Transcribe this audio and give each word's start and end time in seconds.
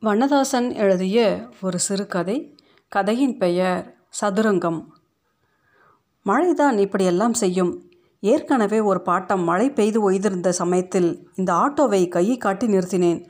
வண்ணதாசன் 0.00 0.74
எழுதிய 0.74 1.48
ஒரு 1.60 1.78
சிறுகதை 1.78 2.56
கதையின் 2.88 3.36
பெயர் 3.36 3.96
சதுரங்கம். 4.20 4.84
மழைதான் 6.26 6.78
இப்படியெல்லாம் 6.78 7.34
செய்யும். 7.34 7.90
ஏற்கனவே 8.20 8.80
ஒரு 8.80 9.02
பாட்டம் 9.06 9.42
மழை 9.42 9.70
பெய்து 9.70 10.10
ஒய்திருந்த 10.10 10.48
சமயத்தில் 10.48 11.30
இந்த 11.34 11.52
ஆட்டோவை 11.52 12.08
கையை 12.08 12.36
காட்டி 12.36 12.66
நிறுத்தினேன். 12.66 13.26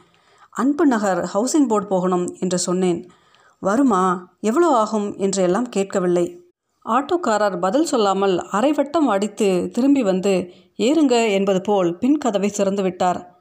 அன்பு 0.51 0.87
நகர் 0.87 1.31
ஹவுசிங் 1.35 1.67
போர்டு 1.69 1.87
போகணும் 1.89 2.37
என்று 2.41 2.59
சொன்னேன். 2.59 3.11
வருமா? 3.59 4.37
எவ்வளோ 4.41 4.67
ஆகும்? 4.67 5.17
என்று 5.17 5.43
எல்லாம் 5.43 5.69
கேட்கவில்லை. 5.69 6.41
ஆட்டோக்காரர் 6.85 7.61
பதில் 7.61 7.85
சொல்லாமல் 7.85 8.39
அரைவட்டம் 8.53 9.09
அடித்து 9.09 9.71
திரும்பி 9.73 10.03
வந்து 10.03 10.51
ஏறுங்க 10.79 11.31
என்பது 11.31 11.61
போல் 11.61 11.99
பின் 11.99 12.19
கதவை 12.19 12.51
திறந்து 12.51 12.83
விட்டார். 12.83 13.38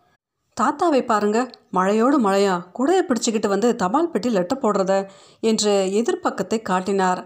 தாத்தாவை 0.60 1.05
பாருங்க 1.05 1.39
மழையோடு 1.74 2.18
மழையா 2.20 2.54
குடையை 2.78 3.02
பிடிச்சிக்கிட்டு 3.07 3.48
வந்து 3.48 3.76
தபால் 3.76 4.10
பெட்டி 4.10 4.30
லெட்ட 4.30 4.54
போடுறத 4.56 4.93
என்று 5.39 5.74
எதிர்ப்பக்கத்தை 6.00 6.61
காட்டினார். 6.61 7.20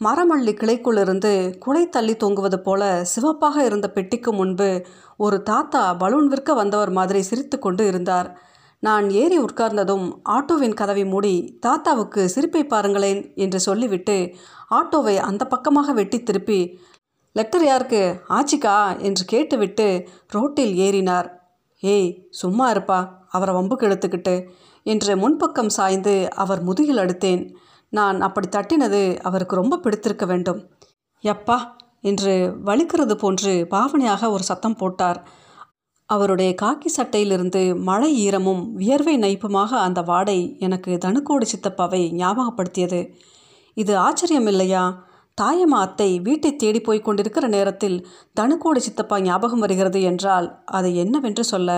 மரமல்லி 0.00 0.52
கிளைக்குள்ளிருந்து 0.60 1.58
குலை 1.58 1.88
தள்ளி 1.88 2.14
தொங்குவது 2.14 2.56
போல 2.56 3.04
சிவப்பாக 3.04 3.64
இருந்த 3.64 3.88
பெட்டிக்கு 3.90 4.32
முன்பு 4.32 4.86
ஒரு 5.16 5.42
தாத்தா 5.42 5.82
பலூன் 5.94 6.26
விற்க 6.26 6.54
வந்தவர் 6.54 6.90
மாதிரி 6.90 7.22
சிரித்து 7.22 7.58
கொண்டு 7.58 7.86
இருந்தார். 7.86 8.30
நான் 8.78 9.10
ஏறி 9.10 9.38
உட்கார்ந்ததும் 9.38 10.06
ஆட்டோவின் 10.28 10.74
கதவை 10.74 11.04
மூடி 11.04 11.34
தாத்தாவுக்கு 11.60 12.28
சிரிப்பை 12.28 12.62
பாருங்களேன் 12.64 13.20
என்று 13.34 13.60
சொல்லிவிட்டு 13.60 14.16
ஆட்டோவை 14.70 15.14
அந்த 15.28 15.44
பக்கமாக 15.44 15.92
வெட்டி 15.92 16.20
திருப்பி 16.22 16.60
லெட்டர் 17.36 17.64
யாருக்கு? 17.64 18.02
ஆச்சிக்கா 18.28 18.74
என்று 18.98 19.24
கேட்டுவிட்டு 19.24 19.86
ரோட்டில் 20.28 20.74
ஏறினார். 20.86 21.28
ஏய் 21.82 22.28
சும்மா 22.30 22.72
இருப்பா 22.72 23.08
அவரை 23.28 23.54
வம்புக்கு 23.54 23.86
எடுத்துக்கிட்டு 23.88 24.48
என்று 24.82 25.16
முன்பக்கம் 25.16 25.66
சாய்ந்து 25.66 26.28
அவர் 26.34 26.62
முதுகில் 26.62 26.96
அடுத்தேன். 26.96 27.54
நான் 27.88 28.20
அப்படி 28.20 28.48
தட்டினது 28.48 29.18
அவருக்கு 29.22 29.56
ரொம்ப 29.56 29.76
பிடித்திருக்க 29.76 30.26
வேண்டும். 30.26 30.70
எப்பா 31.24 31.58
என்று 32.00 32.56
வலிக்கிறது 32.64 33.14
போன்று 33.14 33.66
பாவனையாக 33.70 34.30
ஒரு 34.30 34.42
சத்தம் 34.42 34.76
போட்டார். 34.76 35.20
அவருடைய 36.06 36.54
காக்கி 36.62 36.88
சட்டையிலிருந்து 36.96 37.76
மழை 37.78 38.28
ஈரமும் 38.28 38.62
வியர்வை 38.72 39.18
நைப்புமாக 39.18 39.70
அந்த 39.86 40.02
வாடை 40.02 40.56
எனக்கு 40.58 40.98
தனுக்கோடு 41.04 41.46
சித்தப்பாவை 41.52 42.02
ஞாபகப்படுத்தியது. 42.22 43.10
இது 43.74 43.96
ஆச்சரியம் 43.96 44.46
இல்லையா 44.46 45.04
தாயம்மா 45.40 45.78
அத்தை 45.78 46.20
வீட்டை 46.20 46.56
தேடி 46.56 46.80
போய் 46.80 47.00
கொண்டிருக்கிற 47.00 47.48
நேரத்தில் 47.48 48.06
தனுக்கோடு 48.40 48.76
சித்தப்பா 48.76 49.20
ஞாபகம் 49.20 49.58
வருகிறது 49.58 50.00
என்றால் 50.02 50.48
அதை 50.64 50.96
என்னவென்று 50.96 51.44
சொல்ல? 51.44 51.70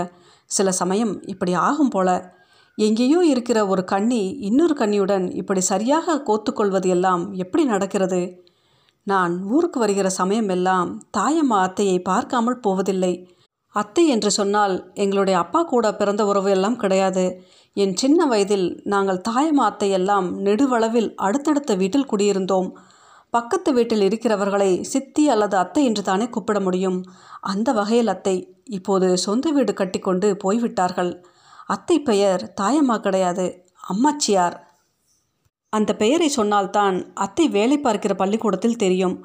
சில 0.50 0.72
சமயம் 0.72 1.22
இப்படி 1.27 1.52
ஆகும் 1.55 1.88
போல. 1.88 2.08
எங்கேயோ 2.78 3.20
இருக்கிற 3.25 3.66
ஒரு 3.66 3.84
கண்ணி 3.84 4.22
இன்னொரு 4.38 4.75
கண்ணியுடன் 4.78 5.27
இப்படி 5.34 5.60
சரியாக 5.60 6.16
கோத்துக்கொள்வது 6.19 6.88
எல்லாம் 6.88 7.32
எப்படி 7.32 7.64
நடக்கிறது? 7.64 8.20
நான் 9.06 9.32
ஊருக்கு 9.44 9.78
வருகிற 9.80 10.08
சமயம் 10.10 10.48
எல்லாம் 10.48 10.91
தாயம்மா 11.19 11.58
அத்தையை 11.66 11.98
பார்க்காமல் 12.02 12.60
போவதில்லை. 12.60 13.12
அத்தை 13.75 14.05
என்று 14.08 14.30
சொன்னால் 14.30 14.75
எங்களுடைய 14.94 15.38
அப்பா 15.38 15.62
கூட 15.62 15.86
பிறந்த 15.92 16.22
உறவு 16.27 16.50
எல்லாம் 16.50 16.77
கிடையாது. 16.77 17.25
என் 17.77 17.94
சின்ன 17.94 18.27
வயதில் 18.27 18.66
நாங்கள் 18.84 19.25
தாயம்மா 19.28 19.64
அத்தை 19.64 19.91
எல்லாம் 19.91 20.27
நெடுவளவில் 20.38 21.14
அடுத்தடுத்த 21.14 21.75
வீட்டில் 21.75 22.10
குடியிருந்தோம். 22.12 22.69
பக்கத்து 23.34 23.70
வீட்டில் 23.72 24.04
இருக்கிறவர்களை 24.06 24.70
சித்தி 24.84 25.22
அல்லது 25.28 25.56
அத்தை 25.56 25.82
என்று 25.84 26.02
தானே 26.02 26.27
கூப்பிட 26.28 26.58
முடியும்? 26.60 26.98
அந்த 27.41 27.68
வகையில் 27.72 28.12
அத்தை 28.12 28.34
இப்போது 28.64 29.08
சொந்த 29.16 29.50
வீடு 29.50 29.72
கட்டிக்கொண்டு 29.74 30.28
போய்விட்டார்கள். 30.36 31.12
அத்தை 31.66 31.96
பெயர் 32.00 32.42
தாயம்மா 32.60 32.96
கிடையாது 32.96 33.46
அம்மாச்சியார். 33.84 34.56
அந்த 35.72 35.91
பெயரை 35.94 36.28
சொன்னால்தான் 36.28 36.96
அத்தை 37.14 37.46
வேலை 37.48 37.78
பார்க்கிற 37.78 38.12
பள்ளிக்கூடத்தில் 38.14 38.80
தெரியும். 38.84 39.16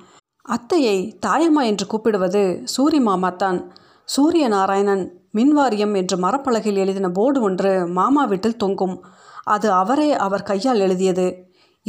அத்தையை 0.45 0.97
தாயம்மா 1.25 1.63
என்று 1.71 1.85
கூப்பிடுவது 1.87 2.41
சூரி 2.75 2.99
மாமா 2.99 3.29
தான் 3.43 3.59
சூரிய 4.07 4.45
நாராயணன் 4.47 5.03
மின்வாரியம் 5.37 5.93
என்று 5.95 6.15
மரப்பலகையில் 6.17 6.81
எழுதின 6.83 7.07
போர்டு 7.09 7.39
ஒன்று 7.41 7.71
மாமா 7.97 8.23
வீட்டில் 8.25 8.57
தொங்கும். 8.57 8.95
அது 9.43 9.67
அவரே 9.71 10.09
அவர் 10.25 10.43
கையால் 10.43 10.79
எழுதியது. 10.79 11.27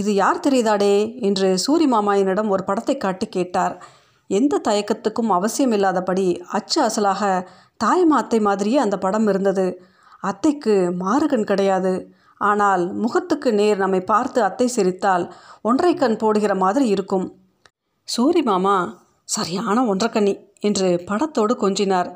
இது 0.01 0.11
யார் 0.15 0.45
தெரியுதாடே? 0.47 0.95
என்று 1.21 1.49
சூரி 1.65 1.87
என்னிடம் 2.17 2.53
ஒரு 2.55 2.65
படத்தை 2.65 2.97
காட்டி 2.97 3.27
கேட்டார். 3.27 3.75
எந்த 4.31 4.61
தயக்கத்துக்கும் 4.69 5.31
அவசியம் 5.31 5.73
இல்லாதபடி 5.73 6.27
அச்சு 6.49 6.79
அசலாக 6.89 7.23
தாய்மா 7.85 8.17
அத்தை 8.23 8.41
மாதிரியே 8.41 8.79
அந்த 8.79 8.97
படம் 8.99 9.27
இருந்தது. 9.27 9.67
அத்தைக்கு 10.23 10.75
மாறுகண் 11.03 11.51
கிடையாது. 11.51 11.93
ஆனால் 12.41 12.83
முகத்துக்கு 12.95 13.51
நேர் 13.53 13.79
நம்மை 13.79 14.01
பார்த்து 14.05 14.39
அத்தை 14.43 14.67
சிரித்தால் 14.67 15.25
ஒன்றை 15.63 15.93
கண் 15.95 16.17
போடுகிற 16.17 16.53
மாதிரி 16.55 16.87
இருக்கும். 16.89 17.27
சூரி 18.09 18.43
மாமா 18.43 18.77
சரியான 19.29 19.83
ஒன்றக்கண்ணி 19.93 20.35
என்று 20.61 20.89
படத்தோடு 21.09 21.55
கொஞ்சினார். 21.61 22.11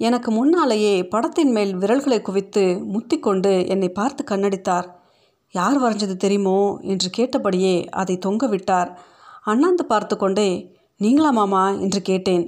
எனக்கு 0.00 0.30
முன்னாலேயே 0.30 0.94
படத்தின் 1.04 1.52
மேல் 1.52 1.72
விரல்களை 1.76 2.18
குவித்து 2.22 2.64
முத்திக்கொண்டு 2.94 3.52
என்னை 3.66 3.90
பார்த்து 3.90 4.22
கண்ணடித்தார். 4.30 4.88
யார் 5.54 5.78
வரைஞ்சது 5.78 6.16
தெரியுமோ 6.16 6.58
என்று 6.82 7.10
கேட்டபடியே 7.10 7.86
அதை 7.90 8.18
தொங்க 8.18 8.46
விட்டார். 8.46 8.90
அண்ணாந்து 9.42 9.84
பார்த்து 9.84 10.16
கொண்டே 10.16 10.50
நீங்களா 10.96 11.30
மாமா? 11.30 11.68
என்று 11.68 12.02
கேட்டேன். 12.02 12.44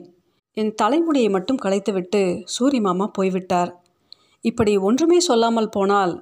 என் 0.55 0.75
தலைமுடியை 0.75 1.29
மட்டும் 1.31 1.63
களைத்துவிட்டு 1.65 2.45
சூரி 2.55 2.81
மாமா 2.81 3.07
போய்விட்டார். 3.07 3.71
இப்படி 4.41 4.77
ஒன்றுமே 4.77 5.19
சொல்லாமல் 5.21 5.69
போனால்? 5.69 6.13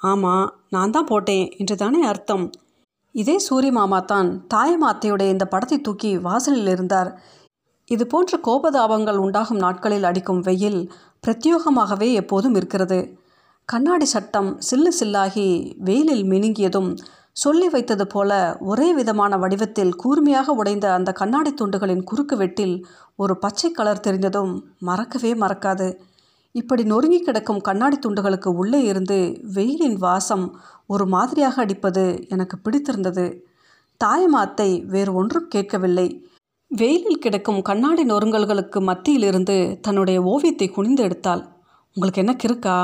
ஆமாம் 0.00 0.46
நான் 0.68 0.90
தான் 0.90 1.04
போட்டேன் 1.04 1.46
என்று 1.58 1.76
தானே 1.76 2.00
அர்த்தம். 2.02 2.52
இதே 3.14 3.36
சூரி 3.48 3.70
மாமா 3.70 4.00
தான் 4.00 4.28
தாயமாத்தையுடைய 4.54 5.28
இந்த 5.28 5.44
படத்தை 5.44 5.78
தூக்கி 5.80 6.16
வாசலில் 6.16 6.66
இருந்தார். 6.66 7.10
இது 7.84 8.06
போன்ற 8.06 8.38
கோபதாபங்கள் 8.42 9.16
உண்டாகும் 9.16 9.56
நாட்களில் 9.56 10.04
அடிக்கும் 10.04 10.40
வெயில் 10.40 10.80
பிரத்யோகமாகவே 11.26 12.12
எப்போதும் 12.12 12.54
இருக்கிறது. 12.54 12.98
கண்ணாடி 13.68 14.04
சட்டம் 14.04 14.48
சில்லு 14.70 14.90
சில்லாகி 15.00 15.74
வெயிலில் 15.78 16.22
மினுங்கியதும் 16.22 16.90
சொல்லி 17.32 17.68
வைத்தது 17.68 18.06
போல 18.06 18.56
ஒரே 18.60 18.92
விதமான 18.94 19.36
வடிவத்தில் 19.36 19.94
கூர்மையாக 19.96 20.52
உடைந்த 20.52 20.92
அந்த 20.92 21.12
கண்ணாடி 21.12 21.54
துண்டுகளின் 21.54 22.02
குறுக்கு 22.04 22.36
வெட்டில் 22.36 22.74
ஒரு 23.16 23.34
பச்சை 23.38 23.70
கலர் 23.70 24.00
தெரிந்ததும் 24.00 24.52
மறக்கவே 24.78 25.32
மறக்காது. 25.34 25.88
இப்படி 26.52 26.82
நொறுங்கி 26.84 27.20
கிடக்கும் 27.20 27.60
கண்ணாடி 27.60 27.98
துண்டுகளுக்கு 27.98 28.50
உள்ளே 28.54 28.82
இருந்து 28.82 29.18
வெயிலின் 29.52 29.96
வாசம் 29.96 30.44
ஒரு 30.86 31.06
மாதிரியாக 31.06 31.62
அடிப்பது 31.62 32.04
எனக்கு 32.28 32.58
பிடித்திருந்தது. 32.58 33.26
தாயமாத்தை 34.00 34.86
வேறு 34.86 35.14
ஒன்றும் 35.14 35.48
கேட்கவில்லை. 35.48 36.08
வெயிலில் 36.70 37.18
கிடக்கும் 37.18 37.62
கண்ணாடி 37.62 38.04
நொறுங்கல்களுக்கு 38.04 38.80
மத்தியிலிருந்து 38.80 39.78
தன்னுடைய 39.80 40.22
ஓவியத்தை 40.22 40.68
குனிந்து 40.68 41.04
எடுத்தாள். 41.04 41.42
உங்களுக்கு 41.96 42.22
என்ன 42.24 42.36
கிருக்கா 42.42 42.78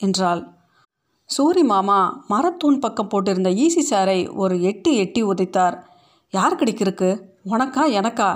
என்றாள். 0.00 0.42
சூரி 1.30 1.62
மாமா 1.64 2.24
மரத்தூண் 2.28 2.80
பக்கம் 2.80 3.08
போட்டிருந்த 3.08 3.50
ஈசி 3.64 3.82
சாரை 3.90 4.34
ஒரு 4.34 4.62
எட்டி 4.62 4.96
எட்டி 4.96 5.24
உதைத்தார். 5.24 5.76
யார் 6.30 6.56
கிடைக்கிருக்கு 6.56 7.08
உனக்கா 7.44 7.84
எனக்கா? 7.90 8.30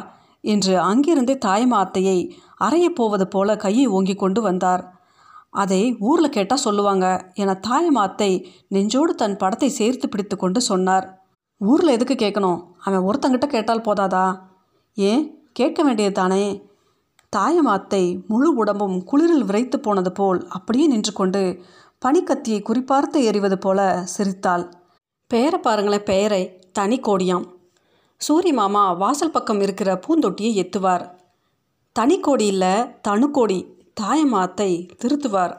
என்று 0.45 0.81
அங்கிருந்தே 0.81 1.35
தாயம்மா 1.47 1.79
அத்தையை 1.85 2.31
அறையப் 2.61 2.95
போவது 2.95 3.29
போல 3.29 3.57
கையை 3.57 3.87
ஓங்கி 3.87 4.15
கொண்டு 4.15 4.43
வந்தார். 4.43 4.83
அதை 5.51 5.97
ஊரில் 6.01 6.29
கேட்டால் 6.29 6.59
சொல்லுவாங்க 6.59 7.07
என 7.35 7.61
தாயம்மா 7.69 8.03
அத்தை 8.03 8.31
நெஞ்சோடு 8.69 9.15
தன் 9.15 9.37
படத்தை 9.37 9.69
சேர்த்து 9.69 10.09
பிடித்து 10.09 10.37
கொண்டு 10.37 10.61
சொன்னார். 10.61 11.07
ஊரில் 11.61 11.89
எதுக்கு 11.89 12.15
கேட்கணும் 12.15 12.63
அவன் 12.79 13.07
ஒருத்தங்கிட்ட 13.09 13.47
கேட்டால் 13.47 13.81
போதாதா? 13.81 14.27
ஏன்? 14.95 15.51
கேட்க 15.53 15.83
வேண்டியது 15.83 16.15
தானே? 16.15 16.71
தாயமாத்தை 17.37 18.03
முழு 18.29 18.49
உடம்பும் 18.55 18.97
குளிரில் 19.11 19.45
விரைத்து 19.45 19.81
போனது 19.81 20.13
போல் 20.13 20.41
அப்படியே 20.49 20.87
நின்று 20.87 21.13
கொண்டு 21.13 21.43
பனிக்கத்தியை 22.03 22.61
குறிப்பார்த்து 22.61 23.19
எறிவது 23.29 23.59
போல 23.59 23.81
சிரித்தாள். 24.05 24.65
பெயரை 25.31 25.61
பாருங்களேன் 25.61 26.03
பெயரை 26.03 26.43
தனி 26.73 26.97
கோடியாம். 26.97 27.47
சூரி 28.21 28.53
மாமா 28.53 28.93
வாசல் 28.93 29.31
பக்கம் 29.31 29.61
இருக்கிற 29.61 29.91
பூந்தொட்டியை 30.07 30.53
எத்துவார். 30.55 31.05
தனி 31.93 32.17
கோடி 32.21 32.47
இல்லை 32.47 32.75
தனுக்கோடி 33.09 33.59
தாயமாத்தை 34.01 34.71
திருத்துவார். 35.03 35.55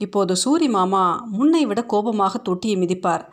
இப்போது 0.00 0.34
சூரி 0.44 0.68
மாமா 0.68 1.04
முன்னை 1.38 1.62
விட 1.66 1.80
கோபமாக 1.84 2.38
தொட்டியை 2.38 2.76
மிதிப்பார். 2.78 3.24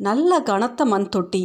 நல்ல 0.00 0.40
கனத்த 0.40 0.84
மண் 0.84 1.08
தொட்டி. 1.08 1.44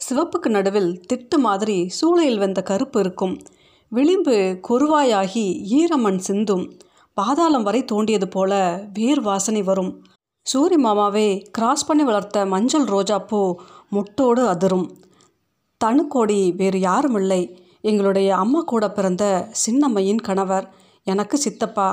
சிவப்புக்கு 0.00 0.48
நடுவில் 0.48 0.92
திட்டு 1.12 1.36
மாதிரி 1.38 1.76
சூளையில் 2.00 2.38
வந்த 2.38 2.62
கருப்பு 2.62 3.00
இருக்கும். 3.00 3.36
விளிம்பு 3.96 4.36
கொருவாயாகி 4.68 5.44
ஈரமண் 5.78 6.18
சிந்தும். 6.18 6.62
பாதாளம் 7.16 7.62
வரை 7.62 7.84
தோண்டியது 7.84 8.28
போல 8.28 8.52
வேர் 8.92 9.20
வாசனை 9.20 9.62
வரும். 9.62 9.90
சூரி 10.46 10.76
மாமாவே 10.84 11.26
கிராஸ் 11.50 11.86
பண்ணி 11.86 12.04
வளர்த்த 12.04 12.46
மஞ்சள் 12.46 12.84
ரோஜாப்பூ 12.84 13.40
முட்டோடு 13.88 14.46
அதிரும். 14.48 14.86
தனுக்கோடி 15.84 16.56
வேறு 16.56 16.80
யாரும் 16.80 17.14
இல்லை 17.14 17.40
எங்களுடைய 17.80 18.30
அம்மா 18.36 18.62
கூட 18.62 18.90
பிறந்த 18.90 19.24
சின்னம்மையின் 19.66 20.22
கணவர். 20.22 20.66
எனக்கு 21.06 21.38
சித்தப்பா 21.38 21.88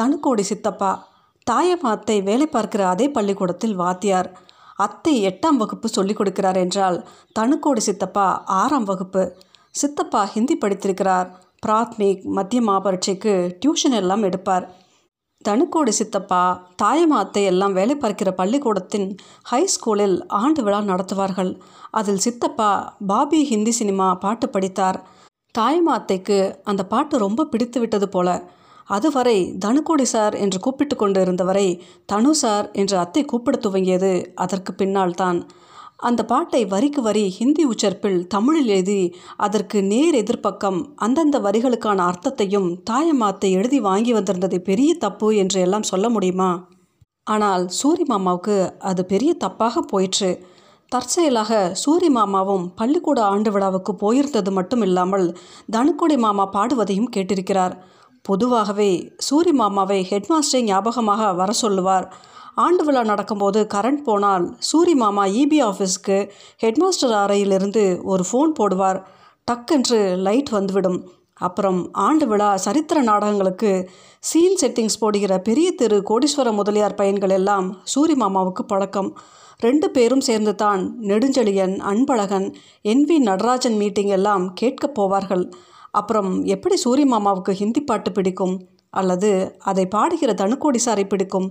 தனுக்கோடி 0.00 0.40
சித்தப்பா. 0.40 0.92
தாயம்மா 1.50 1.92
அத்தை 1.96 2.22
வேலை 2.22 2.46
பார்க்கிற 2.46 2.88
அதே 2.88 3.08
பள்ளிக்கூடத்தில் 3.10 3.76
வாத்தியார். 3.76 4.30
அத்தை 4.76 5.14
எட்டாம் 5.26 5.56
வகுப்பு 5.56 5.88
சொல்லிக் 5.88 6.20
கொடுக்கிறார் 6.20 6.56
என்றால் 6.56 7.06
தனுக்கோடி 7.38 7.82
சித்தப்பா 7.90 8.44
ஆறாம் 8.44 8.84
வகுப்பு. 8.84 9.24
சித்தப்பா 9.74 10.22
ஹிந்தி 10.24 10.54
படித்திருக்கிறார். 10.56 11.28
பிராத்மிக் 11.66 12.22
மத்தியமா 12.36 12.76
பரீட்சைக்கு 12.84 13.32
டியூஷன் 13.60 13.96
எல்லாம் 14.00 14.22
எடுப்பார். 14.22 14.64
தனுக்கோடி 15.44 15.92
சித்தப்பா 15.98 16.40
தாயமாத்தை 16.82 17.20
அத்தை 17.20 17.42
எல்லாம் 17.44 17.72
வேலை 17.72 17.94
பார்க்கிற 17.96 18.30
பள்ளிக்கூடத்தின் 18.32 19.06
ஹை 19.50 19.60
ஸ்கூலில் 19.74 20.16
ஆண்டு 20.40 20.62
விழா 20.62 20.80
நடத்துவார்கள். 20.80 21.52
அதில் 21.90 22.22
சித்தப்பா 22.26 22.70
பாபி 23.06 23.40
ஹிந்தி 23.42 23.70
சினிமா 23.70 24.08
பாட்டு 24.14 24.48
படித்தார். 24.48 24.98
தாயமாத்தைக்கு 25.58 26.38
அந்த 26.64 26.82
பாட்டு 26.84 27.18
ரொம்ப 27.18 27.44
பிடித்து 27.44 27.80
விட்டது 27.80 28.08
போல. 28.08 28.28
அதுவரை 28.88 29.38
தனுக்கோடி 29.64 30.06
சார் 30.14 30.34
என்று 30.34 30.58
கூப்பிட்டு 30.60 30.96
கொண்டு 30.96 31.18
இருந்தவரை 31.20 31.66
தனு 32.12 32.30
சார் 32.42 32.70
என்று 32.72 32.96
அத்தை 32.98 33.24
கூப்பிட 33.24 33.58
துவங்கியது 33.66 34.12
அதற்கு 34.34 34.74
பின்னால் 34.74 35.18
தான். 35.22 35.40
அந்த 36.00 36.20
பாட்டை 36.24 36.60
வரிக்கு 36.64 37.00
வரி 37.02 37.24
ஹிந்தி 37.28 37.64
உச்சரிப்பில் 37.64 38.18
தமிழில் 38.26 38.66
எழுதி 38.66 39.00
அதற்கு 39.36 39.78
நேர் 39.82 40.14
எதிர்ப்பக்கம் 40.14 40.78
அந்தந்த 40.96 41.38
வரிகளுக்கான 41.38 42.04
அர்த்தத்தையும் 42.04 42.68
தாயம்மாத்தை 42.90 43.50
எழுதி 43.50 43.80
வாங்கி 43.80 44.12
வந்திருந்தது 44.12 44.58
பெரிய 44.60 44.94
தப்பு 44.94 45.28
என்று 45.36 45.60
எல்லாம் 45.60 45.82
சொல்ல 45.82 46.08
முடியுமா? 46.08 46.50
ஆனால் 47.26 47.64
சூரி 47.80 48.04
மாமாவுக்கு 48.04 48.56
அது 48.78 49.02
பெரிய 49.06 49.32
தப்பாக 49.44 49.82
போயிற்று. 49.92 50.30
தற்செயலாக 50.92 51.52
சூரி 51.82 52.08
மாமாவும் 52.08 52.64
பள்ளிக்கூட 52.74 53.18
ஆண்டு 53.24 53.50
விழாவுக்கு 53.50 53.92
போயிருந்தது 53.94 54.50
மட்டும் 54.50 54.82
இல்லாமல் 54.82 55.26
தனுக்குடி 55.72 56.16
மாமா 56.16 56.46
பாடுவதையும் 56.52 57.12
கேட்டிருக்கிறார். 57.16 57.74
பொதுவாகவே 58.24 58.90
சூரி 59.28 59.52
மாமாவை 59.52 60.00
ஹெட்மாஸ்டரை 60.10 60.62
ஞாபகமாக 60.62 61.28
வர 61.34 61.50
சொல்லுவார். 61.62 62.08
ஆண்டு 62.62 62.82
விழா 62.84 63.02
நடக்கும்போது 63.10 63.60
கரண்ட் 63.74 64.02
போனால் 64.08 64.44
சூரி 64.68 64.94
மாமா 65.02 65.24
இபி 65.40 65.58
ஆஃபீஸ்க்கு 65.68 66.18
ஹெட்மாஸ்டர் 66.62 67.14
அறையிலிருந்து 67.22 67.84
ஒரு 68.12 68.24
ஃபோன் 68.30 68.52
போடுவார். 68.58 68.98
டக்கென்று 69.48 69.98
லைட் 70.26 70.50
வந்துவிடும். 70.56 70.98
அப்புறம் 71.46 71.78
ஆண்டு 72.06 72.26
விழா 72.30 72.48
சரித்திர 72.64 72.98
நாடகங்களுக்கு 73.02 73.70
சீன் 74.30 74.58
செட்டிங்ஸ் 74.62 74.98
போடுகிற 75.02 75.34
பெரிய 75.48 75.68
திரு 75.80 75.98
கோடீஸ்வர 76.10 76.48
முதலியார் 76.58 76.98
பையன்கள் 77.00 77.34
எல்லாம் 77.38 77.68
சூரி 77.92 78.16
மாமாவுக்கு 78.22 78.64
பழக்கம். 78.72 79.10
ரெண்டு 79.60 79.86
பேரும் 79.94 80.26
சேர்ந்து 80.28 80.52
தான் 80.64 80.82
Nedunchezhiyan 81.10 81.74
Anbazhagan 81.92 82.46
N 82.92 83.04
V 83.08 83.16
Natarajan 83.28 83.78
meeting 83.82 84.12
எல்லாம் 84.18 84.44
கேட்கப் 84.60 84.96
போவார்கள். 84.98 85.44
அப்புறம் 86.00 86.30
எப்படி 86.54 86.76
சூரிய 86.76 87.06
மாமாவுக்கு 87.14 87.54
ஹிந்தி 87.62 87.80
பாட்டு 87.80 88.12
பிடிக்கும்? 88.12 88.54
அல்லது 89.00 89.30
அதை 89.70 89.84
பாடுகிற 89.96 90.30
தனுக்கோடி 90.42 90.80
சாரை 90.86 91.04
பிடிக்கும்? 91.08 91.48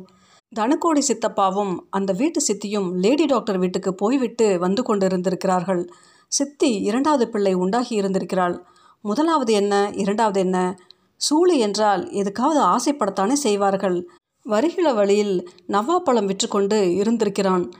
தனுக்கோடி 0.56 1.02
சித்தப்பாவும் 1.08 1.78
அந்த 1.90 2.14
வீட்டு 2.14 2.42
சித்தியும் 2.46 2.94
லேடி 2.94 3.26
டாக்டர் 3.26 3.58
வீட்டுக்கு 3.58 3.96
போய்விட்டு 3.96 4.60
வந்து 4.60 4.82
கொண்டிருந்திருக்கிறார்கள். 4.82 5.88
சித்தி 6.28 6.76
இரண்டாவது 6.76 7.30
பிள்ளை 7.30 7.54
உண்டாகி 7.54 8.02
இருந்திருக்கிறாள். 8.02 8.66
முதலாவது 9.02 9.54
என்ன 9.54 9.92
இரண்டாவது 9.94 10.40
என்ன? 10.40 10.80
சூளி 11.16 11.58
என்றால் 11.58 12.10
எதுக்காவது 12.10 12.60
ஆசைப்படத்தானே 12.60 13.34
செய்வார்கள். 13.34 14.08
வருகிற 14.44 14.94
வழியில் 14.94 15.50
நவ்வாப்பழம் 15.68 16.26
விற்றுக்கொண்டு 16.26 16.96
இருந்திருக்கிறான். 16.96 17.72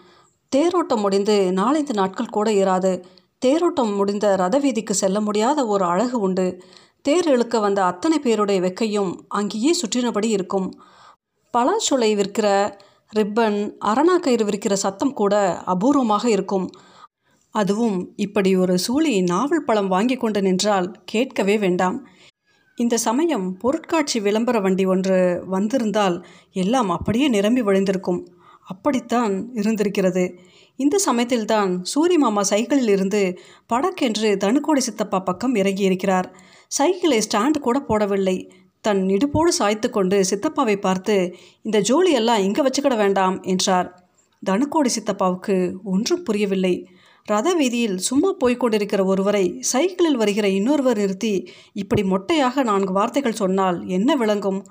தேரோட்டம் 0.56 1.02
முடிந்து 1.02 1.52
நாலஞ்சு 1.56 1.94
நாட்கள் 1.94 2.30
கூட 2.30 2.52
இராது. 2.52 3.04
தேரோட்டம் 3.46 3.96
முடிந்த 3.96 4.36
ரத 4.36 4.58
வீதிக்கு 4.60 4.94
செல்ல 4.94 5.22
முடியாத 5.22 5.66
ஒரு 5.66 5.86
அழகு 5.86 6.20
உண்டு. 6.20 6.64
தேர் 7.02 7.28
இழுக்க 7.28 7.60
வந்த 7.60 7.84
அத்தனை 7.84 8.20
பேருடைய 8.20 8.62
வெக்கையும் 8.62 9.16
அங்கேயே 9.28 9.76
சுற்றினபடி 9.82 10.26
இருக்கும். 10.26 10.82
பலாச்சுளை 11.58 12.10
விற்கிற 12.16 12.48
ரிப்பன் 13.16 13.72
அரணா 13.86 14.16
கயிறு 14.20 14.46
விற்கிற 14.46 14.74
சத்தம் 14.74 15.14
கூட 15.14 15.64
அபூர்வமாக 15.66 16.26
இருக்கும். 16.26 16.70
அதுவும் 17.52 18.14
இப்படி 18.16 18.56
ஒரு 18.56 18.78
சூழி 18.78 19.22
நாவல் 19.22 19.64
பழம் 19.64 19.88
வாங்கி 19.88 20.16
கொண்டு 20.16 20.42
நின்றால் 20.42 21.04
கேட்கவே 21.06 21.58
வேண்டாம். 21.58 22.08
இந்த 22.76 22.98
சமயம் 22.98 23.58
பொருட்காட்சி 23.58 24.20
விளம்பர 24.20 24.60
வண்டி 24.60 24.86
ஒன்று 24.86 25.44
வந்திருந்தால் 25.48 26.26
எல்லாம் 26.52 26.90
அப்படியே 26.90 27.28
நிரம்பி 27.28 27.62
வழிந்திருக்கும். 27.62 28.28
அப்படித்தான் 28.68 29.50
இருந்திருக்கிறது. 29.54 30.40
இந்த 30.76 30.98
சமயத்தில்தான் 30.98 31.84
சூரி 31.96 32.16
மாமா 32.16 32.44
சைக்கிளில் 32.44 32.88
இருந்து 32.88 33.40
படக்கென்று 33.74 34.30
தனுக்கோடி 34.38 34.78
சித்தப்பா 34.78 35.20
பக்கம் 35.20 35.56
இறங்கியிருக்கிறார். 35.56 36.28
சைக்கிளை 36.68 37.20
ஸ்டாண்டு 37.20 37.60
கூட 37.60 37.80
போடவில்லை. 37.80 38.52
தன் 38.86 39.02
இடுப்போடு 39.08 39.52
சாய்த்து 39.60 39.88
கொண்டு 39.90 40.18
சித்தப்பாவை 40.30 40.76
பார்த்து 40.76 41.16
இந்த 41.62 41.78
ஜோலியெல்லாம் 41.80 42.44
இங்கே 42.44 42.62
வச்சுக்கிட 42.62 42.96
வேண்டாம் 42.96 43.38
என்றார். 43.44 43.88
தனுக்கோடி 44.44 44.90
சித்தப்பாவுக்கு 44.96 45.56
ஒன்றும் 45.84 46.24
புரியவில்லை. 46.24 46.76
ரத 47.28 47.48
வீதியில் 47.54 47.98
சும்மா 48.00 48.30
போய்கொண்டிருக்கிற 48.40 49.02
ஒருவரை 49.06 49.44
சைக்கிளில் 49.72 50.18
வருகிற 50.18 50.48
இன்னொருவர் 50.50 50.98
நிறுத்தி 50.98 51.34
இப்படி 51.74 52.04
மொட்டையாக 52.04 52.64
நான்கு 52.64 52.94
வார்த்தைகள் 52.94 53.42
சொன்னால் 53.42 53.78
என்ன 53.88 54.16
விளங்கும்? 54.16 54.62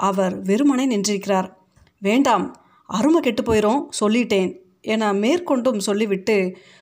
அவர் 0.00 0.34
வெறுமனே 0.40 0.86
நின்றிருக்கிறார். 0.86 1.48
வேண்டாம் 2.02 2.46
அருமை 2.88 3.20
கெட்டு 3.20 3.42
போயிரும் 3.42 3.82
சொல்லிட்டேன் 4.00 4.50
என 4.92 5.12
மேற்கொண்டும் 5.14 5.80
சொல்லிவிட்டு 5.88 6.36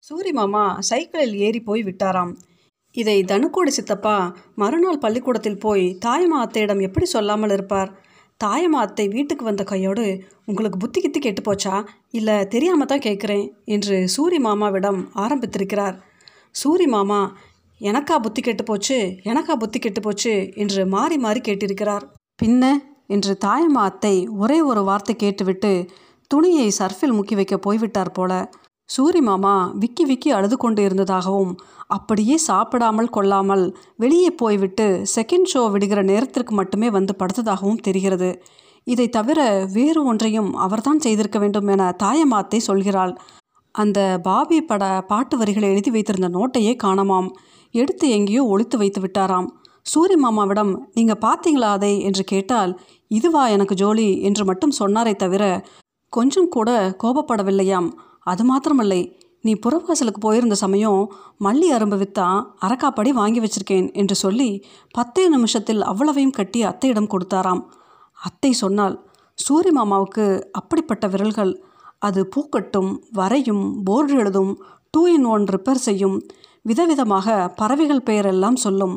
சூரி 0.08 0.32
மாமா 0.32 0.64
சைக்கிளில் 0.88 1.34
ஏறி 1.46 1.60
போய் 1.60 1.82
விட்டாராம். 1.82 2.32
இதை 2.96 3.16
தனுக்கோடி 3.24 3.70
சித்தப்பா 3.70 4.16
மறுநாள் 4.54 5.02
பள்ளிக்கூடத்தில் 5.04 5.58
போய் 5.58 5.86
தாயம்மா 6.04 6.38
அத்தையிடம் 6.44 6.80
எப்படி 6.80 7.06
சொல்லாமல் 7.06 7.50
இருப்பார்? 7.50 7.90
தாயம்மா 8.40 8.78
அத்தை 8.78 9.04
வீட்டுக்கு 9.08 9.44
வந்த 9.44 9.62
கையோடு 9.64 10.04
உங்களுக்கு 10.44 10.78
புத்தி 10.78 11.00
கித்தி 11.00 11.20
கெட்டு 11.20 11.42
போச்சா 11.42 11.74
இல்லை 12.10 12.36
தெரியாமல் 12.46 12.86
தான் 12.86 13.04
கேட்குறேன் 13.06 13.44
என்று 13.64 13.96
சூரி 14.16 14.38
மாமாவிடம் 14.38 15.00
ஆரம்பித்திருக்கிறார். 15.14 15.96
சூரி 16.54 16.86
மாமா 16.86 17.20
எனக்கா 17.80 18.16
புத்தி 18.18 18.40
கெட்டு 18.40 18.64
போச்சு 18.64 18.98
எனக்கா 19.22 19.54
புத்தி 19.54 19.78
கெட்டு 19.78 20.00
போச்சு 20.00 20.34
என்று 20.54 20.82
மாறி 20.86 21.16
மாறி 21.18 21.40
கேட்டிருக்கிறார். 21.40 22.04
பின்ன? 22.42 22.64
என்று 23.06 23.32
தாயம்மா 23.44 23.82
அத்தை 23.82 24.14
ஒரே 24.38 24.58
ஒரு 24.60 24.80
வார்த்தை 24.82 25.14
கேட்டுவிட்டு 25.16 25.72
துணியை 26.30 26.68
சர்ஃபில் 26.78 27.16
முக்கி 27.18 27.34
வைக்க 27.34 27.56
போய்விட்டார் 27.58 28.12
போல. 28.12 28.32
சூரி 28.88 29.20
மாமா 29.20 29.54
விக்கி 29.74 30.04
விக்கி 30.04 30.30
அழுது 30.30 30.56
கொண்டு 30.56 30.80
இருந்ததாகவும் 30.82 31.52
அப்படியே 31.86 32.36
சாப்பிடாமல் 32.48 33.10
கொள்ளாமல் 33.10 33.64
வெளியே 33.96 34.30
போய்விட்டு 34.42 34.86
செகண்ட் 35.16 35.50
ஷோ 35.52 35.62
விடுகிற 35.70 36.00
நேரத்திற்கு 36.02 36.52
மட்டுமே 36.54 36.88
வந்து 36.90 37.12
படுத்ததாகவும் 37.18 37.82
தெரிகிறது. 37.82 38.30
இதை 38.86 39.06
தவிர 39.08 39.40
வேறு 39.72 40.00
ஒன்றையும் 40.04 40.50
அவர்தான் 40.56 41.02
செய்திருக்க 41.06 41.38
வேண்டும் 41.38 41.70
என 41.74 41.90
தாயமாத்தை 42.02 42.60
சொல்கிறாள். 42.68 43.12
அந்த 43.74 43.98
பாபி 44.22 44.58
பட 44.62 44.84
பாட்டு 45.08 45.34
வரிகளை 45.36 45.68
எழுதி 45.68 45.90
வைத்திருந்த 45.90 46.28
நோட்டையே 46.28 46.72
காணாமாம். 46.84 47.30
எடுத்து 47.74 48.06
எங்கேயோ 48.08 48.42
ஒழித்து 48.44 48.76
வைத்து 48.78 49.00
விட்டாராம். 49.04 49.48
சூரி 49.86 50.16
மாமாவிடம் 50.16 50.72
நீங்கள் 50.94 51.22
பார்த்தீங்களா 51.26 51.70
அதை? 51.78 51.94
என்று 52.00 52.22
கேட்டால் 52.24 52.72
இதுவா 53.10 53.42
எனக்கு 53.48 53.74
ஜோலி 53.74 54.08
என்று 54.28 54.44
மட்டும் 54.44 54.76
சொன்னாரே 54.80 55.14
தவிர 55.16 55.44
கொஞ்சம் 56.12 56.48
கூட 56.48 56.70
கோபப்படவில்லையாம். 57.02 57.88
அது 58.26 58.42
மாத்திரமில்லை 58.50 59.00
நீ 59.44 59.52
புறவாசலுக்கு 59.64 60.20
போயிருந்த 60.24 60.56
சமயம் 60.62 61.00
மல்லி 61.44 61.68
அரும்பு 61.76 61.96
வித்தா 62.00 62.28
அரக்காப்படி 62.66 63.10
வாங்கி 63.18 63.40
வச்சிருக்கேன் 63.42 63.88
என்று 64.00 64.14
சொல்லி 64.22 64.48
பத்தே 64.96 65.24
நிமிஷத்தில் 65.34 65.82
அவ்வளவையும் 65.90 66.36
கட்டி 66.38 66.60
அத்தையிடம் 66.70 67.12
கொடுத்தாராம். 67.12 67.62
அத்தை 68.18 68.50
சொன்னால் 68.62 68.96
சூரி 69.38 69.70
மாமாவுக்கு 69.78 70.24
அப்படிப்பட்ட 70.52 71.06
விரல்கள். 71.06 71.52
அது 71.98 72.20
பூக்கட்டும் 72.34 72.90
வரையும் 73.12 73.64
போர்டு 73.86 74.14
எழுதும் 74.22 74.52
டூ 74.94 75.02
இன் 75.14 75.26
ஒன் 75.34 75.46
ரிப்பேர் 75.54 75.84
செய்யும். 75.88 76.16
விதவிதமாக 76.64 77.36
பறவைகள் 77.60 78.06
பெயரெல்லாம் 78.08 78.58
சொல்லும். 78.64 78.96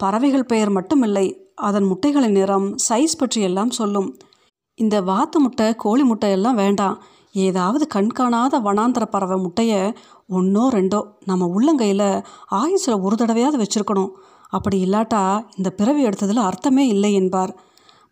பறவைகள் 0.00 0.48
பெயர் 0.52 0.72
மட்டுமில்லை 0.76 1.26
அதன் 1.68 1.86
முட்டைகளின் 1.90 2.36
நிறம் 2.38 2.66
சைஸ் 2.88 3.20
பற்றி 3.20 3.40
எல்லாம் 3.48 3.72
சொல்லும். 3.80 4.08
இந்த 4.78 4.96
வாத்து 5.10 5.38
முட்டை 5.40 5.66
கோழி 5.84 6.02
முட்டை 6.02 6.30
எல்லாம் 6.30 6.58
வேண்டாம். 6.62 6.96
ஏதாவது 7.44 7.84
கண்காணாத 7.94 8.60
வனாந்தர 8.60 9.04
பறவை 9.04 9.36
முட்டையை 9.38 9.80
ஒன்றோ 10.28 10.64
ரெண்டோ 10.68 11.00
நம்ம 11.24 11.48
உள்ளங்கையில் 11.56 12.08
ஆயுசில் 12.60 13.02
ஒரு 13.04 13.16
தடவையாவது 13.16 13.58
வச்சுருக்கணும். 13.62 14.12
அப்படி 14.52 14.76
இல்லாட்டா 14.86 15.22
இந்த 15.56 15.70
பிறவி 15.70 16.02
எடுத்ததில் 16.06 16.46
அர்த்தமே 16.48 16.84
இல்லை 16.88 17.12
என்பார். 17.12 17.52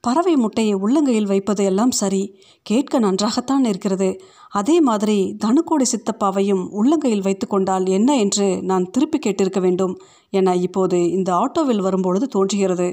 பறவை 0.04 0.34
முட்டையை 0.36 0.74
உள்ளங்கையில் 0.74 1.30
வைப்பது 1.30 1.62
எல்லாம் 1.64 1.92
சரி 2.00 2.22
கேட்க 2.62 2.98
நன்றாகத்தான் 2.98 3.64
இருக்கிறது 3.64 4.08
அதே 4.50 4.76
மாதிரி 4.80 5.16
தனுக்கோடி 5.44 5.86
சித்தப்பாவையும் 5.92 6.64
உள்ளங்கையில் 6.78 7.22
வைத்து 7.22 7.46
கொண்டால் 7.46 7.86
என்ன 7.98 8.16
என்று 8.16 8.48
நான் 8.62 8.90
திருப்பி 8.90 9.18
கேட்டிருக்க 9.18 9.60
வேண்டும் 9.60 9.94
என 10.32 10.54
இப்போது 10.66 10.98
இந்த 11.10 11.30
ஆட்டோவில் 11.34 11.82
வரும்பொழுது 11.86 12.26
தோன்றுகிறது. 12.26 12.88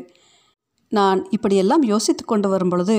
நான் 0.92 1.20
இப்படியெல்லாம் 1.30 1.84
யோசித்து 1.84 2.26
கொண்டு 2.26 2.48
வரும்பொழுது 2.50 2.98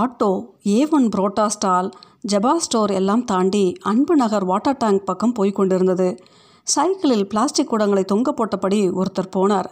auto 0.00 0.30
A 0.66 0.78
one 0.90 1.08
parotta 1.16 1.46
stall 1.46 1.88
Jaba 2.30 2.56
store 2.56 2.90
எல்லாம் 2.90 3.24
தாண்டி 3.24 3.72
அன்பு 3.82 4.16
நகர் 4.16 4.44
வாட்டர் 4.44 4.76
டேங்க் 4.76 5.04
பக்கம் 5.04 5.32
போய் 5.32 5.50
கொண்டிருந்தது. 5.50 6.18
சைக்கிளில் 6.66 7.26
பிளாஸ்டிக் 7.26 7.70
குடங்களை 7.72 8.04
தொங்க 8.04 8.34
போட்டபடி 8.34 8.78
ஒருத்தர் 9.00 9.30
போனார். 9.36 9.68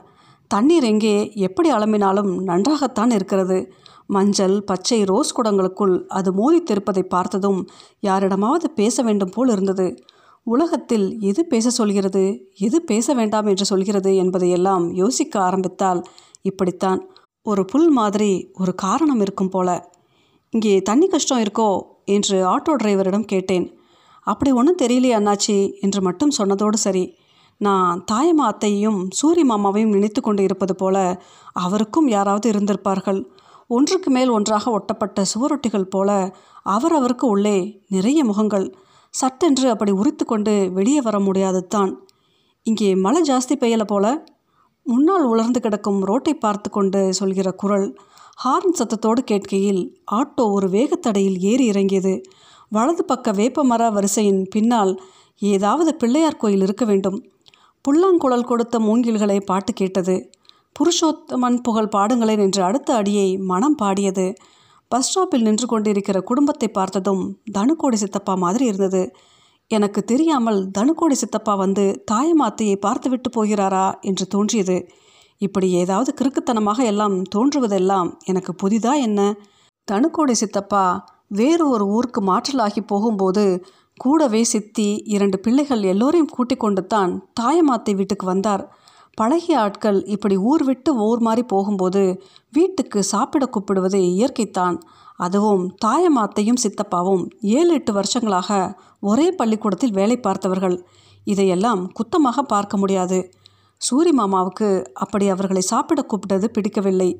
தண்ணீர் 0.46 0.82
எங்கே 0.82 1.32
எப்படி 1.34 1.72
அளம்பினாலும் 1.72 2.32
நன்றாகத்தான் 2.42 3.10
இருக்கிறது. 3.10 3.72
மஞ்சள் 4.06 4.64
பச்சை 4.64 5.04
ரோஸ் 5.04 5.36
குடங்களுக்குள் 5.38 5.94
அது 6.08 6.30
மோதித்திருப்பதை 6.32 7.02
பார்த்ததும் 7.02 7.60
யாரிடமாவது 8.00 8.70
பேச 8.70 9.02
வேண்டும் 9.02 9.30
போல் 9.30 9.48
இருந்தது. 9.48 9.86
உலகத்தில் 10.42 11.20
எது 11.20 11.46
பேச 11.46 11.70
சொல்கிறது 11.70 12.24
எது 12.58 12.82
பேச 12.82 13.14
வேண்டாம் 13.14 13.46
என்று 13.46 13.64
சொல்கிறது 13.64 14.16
என்பதையெல்லாம் 14.16 14.92
யோசிக்க 14.92 15.40
ஆரம்பித்தால் 15.40 16.02
இப்படித்தான். 16.42 17.00
ஒரு 17.42 17.64
புல் 17.64 17.90
மாதிரி 17.90 18.50
ஒரு 18.52 18.74
காரணம் 18.74 19.20
இருக்கும் 19.20 19.48
போல. 19.48 19.68
இங்கே 20.50 20.82
தண்ணி 20.82 21.06
கஷ்டம் 21.06 21.42
இருக்கோ 21.42 21.70
என்று 22.16 22.36
ஆட்டோ 22.52 22.72
டிரைவரிடம் 22.82 23.30
கேட்டேன். 23.32 23.66
அப்படி 24.26 24.50
ஒன்றும் 24.52 24.80
தெரியலையே 24.82 25.14
அண்ணாச்சி 25.18 25.56
என்று 25.80 26.00
மட்டும் 26.02 26.36
சொன்னதோடு 26.38 26.78
சரி. 26.86 27.04
நான் 27.60 28.02
தாயம்மா 28.12 28.44
அத்தையையும் 28.50 29.00
சூரிய 29.10 29.46
மாமாவையும் 29.50 29.94
நினைத்து 29.94 30.20
கொண்டு 30.20 30.42
இருப்பது 30.42 30.74
போல 30.76 30.96
அவருக்கும் 31.56 32.08
யாராவது 32.08 32.46
இருந்திருப்பார்கள். 32.52 33.20
ஒன்றுக்கு 33.70 34.10
மேல் 34.10 34.30
ஒன்றாக 34.30 34.70
ஒட்டப்பட்ட 34.70 35.24
சுவரொட்டிகள் 35.32 35.90
போல 35.90 36.10
அவரவருக்கு 36.66 37.26
உள்ளே 37.34 37.56
நிறைய 37.88 38.20
முகங்கள். 38.24 38.66
சட்டென்று 39.14 39.66
அப்படி 39.70 39.92
உரித்து 40.00 40.24
கொண்டு 40.24 40.54
வெளியே 40.70 41.00
வர 41.00 41.16
முடியாது 41.20 41.60
தான் 41.66 41.92
இங்கே 42.66 42.88
மழை 43.04 43.20
ஜாஸ்தி 43.30 43.54
பெய்யல 43.60 43.84
போல. 43.84 44.06
முன்னால் 44.86 45.24
உலர்ந்து 45.32 45.60
கிடக்கும் 45.60 46.00
ரோட்டை 46.08 46.34
பார்த்து 46.34 46.68
கொண்டு 46.70 47.00
சொல்கிற 47.14 47.48
குரல் 47.62 47.86
ஹார்ன் 48.44 48.76
சத்தத்தோடு 48.78 49.20
கேட்கையில் 49.30 49.80
ஆட்டோ 50.12 50.44
ஒரு 50.52 50.68
வேகத்தடையில் 50.68 51.38
ஏறி 51.38 51.64
இறங்கியது. 51.66 52.12
வலது 52.68 53.04
பக்க 53.04 53.32
வேப்பமர 53.32 53.90
வரிசையின் 53.90 54.48
பின்னால் 54.48 54.92
ஏதாவது 55.38 55.94
பிள்ளையார் 55.94 56.36
கோயில் 56.36 56.60
இருக்க 56.60 56.84
வேண்டும். 56.84 57.18
புல்லாங்குழல் 57.84 58.44
கொடுத்த 58.44 58.78
மூங்கில்களை 58.78 59.40
பாட்டு 59.40 59.72
கேட்டது. 59.72 60.32
புருஷோத்தமன் 60.76 61.58
புகழ் 61.62 61.92
பாடுங்களேன் 61.96 62.38
என்று 62.38 62.62
அடுத்த 62.62 62.94
அடியை 62.94 63.36
மனம் 63.36 63.74
பாடியது. 63.74 64.34
பஸ் 64.88 65.10
ஸ்டாப்பில் 65.10 65.42
நின்று 65.42 65.66
கொண்டிருக்கிற 65.66 66.20
குடும்பத்தை 66.20 66.68
பார்த்ததும் 66.68 67.22
தனுக்கோடி 67.58 67.94
சித்தப்பா 67.94 68.34
மாதிரி 68.34 68.64
இருந்தது. 68.64 69.12
எனக்கு 69.66 70.04
தெரியாமல் 70.04 70.70
தனுக்கோடி 70.78 71.12
சித்தப்பா 71.12 71.54
வந்து 71.54 72.04
தாயமாத்தையை 72.12 72.76
பார்த்துவிட்டு 72.76 73.30
போகிறாரா 73.30 73.86
என்று 74.00 74.26
தோன்றியது. 74.26 74.78
இப்படி 75.40 75.70
ஏதாவது 75.72 76.14
கிறுக்குத்தனமாக 76.20 76.80
எல்லாம் 76.84 77.22
தோன்றுவதெல்லாம் 77.34 78.08
எனக்கு 78.24 78.52
புதிதா 78.62 78.92
என்ன? 79.00 79.20
தனுக்கோடி 79.88 80.32
சித்தப்பா 80.32 80.84
வேறு 81.28 81.68
ஒரு 81.68 81.84
ஊருக்கு 81.86 82.20
மாற்றலாகி 82.22 82.80
போகும்போது 82.86 83.44
கூடவே 83.96 84.44
சித்தி 84.44 85.02
இரண்டு 85.06 85.38
பிள்ளைகள் 85.38 85.82
எல்லோரையும் 85.82 86.32
கூட்டிக் 86.32 86.60
கொண்டு 86.60 86.86
தான் 86.86 87.12
தாயமாத்தை 87.40 87.94
வீட்டுக்கு 87.94 88.26
வந்தார். 88.26 88.62
பழகிய 89.14 89.60
ஆட்கள் 89.60 89.98
இப்படி 90.04 90.36
ஊர் 90.36 90.64
விட்டு 90.64 90.90
ஊர் 90.96 91.18
மாறி 91.18 91.42
போகும்போது 91.42 92.02
வீட்டுக்கு 92.52 93.02
சாப்பிட 93.02 93.46
கூப்பிடுவது 93.46 93.98
இயற்கைத்தான். 94.12 94.76
அதுவும் 95.16 95.64
தாயமாத்தையும் 95.84 96.62
சித்தப்பாவும் 96.62 97.24
ஏழு 97.40 97.72
எட்டு 97.74 97.92
வருஷங்களாக 97.92 98.50
ஒரே 99.00 99.26
பள்ளிக்கூடத்தில் 99.30 99.90
வேலை 99.90 100.16
பார்த்தவர்கள். 100.20 100.76
இதையெல்லாம் 101.24 101.82
குத்தமாக 101.98 102.38
பார்க்க 102.42 102.76
முடியாது. 102.76 103.18
சூரி 103.80 104.12
மாமாவுக்கு 104.12 104.68
அப்படி 104.92 105.26
அவர்களை 105.28 105.62
சாப்பிட 105.62 106.00
கூப்பிட்டது 106.02 106.46
பிடிக்கவில்லை. 106.56 107.10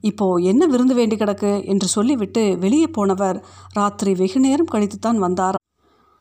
இப்போ 0.00 0.26
என்ன 0.50 0.66
விருந்து 0.66 0.94
வேண்டி 0.94 1.16
கிடக்கு 1.16 1.50
என்று 1.64 1.88
சொல்லிவிட்டு 1.88 2.42
வெளியே 2.58 2.86
போனவர் 2.86 3.38
ராத்திரி 3.72 4.12
வெகு 4.14 4.40
நேரம் 4.40 4.72
கழித்துத்தான் 4.72 5.16
வந்தார். 5.16 5.58